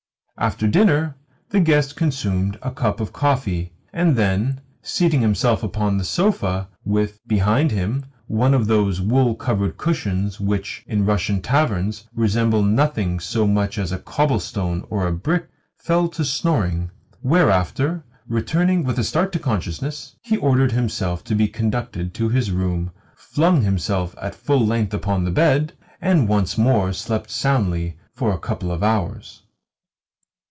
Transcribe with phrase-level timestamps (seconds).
[0.37, 1.17] After dinner
[1.51, 7.19] the guest consumed a cup of coffee, and then, seating himself upon the sofa, with,
[7.27, 13.45] behind him, one of those wool covered cushions which, in Russian taverns, resemble nothing so
[13.45, 16.89] much as a cobblestone or a brick, fell to snoring;
[17.21, 22.49] whereafter, returning with a start to consciousness, he ordered himself to be conducted to his
[22.49, 28.33] room, flung himself at full length upon the bed, and once more slept soundly for
[28.33, 29.43] a couple of hours.